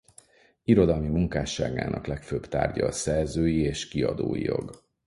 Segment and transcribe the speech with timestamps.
[0.63, 4.81] Irodalmi munkásságának legfőbb tárgya a szerzői és kiadói jog.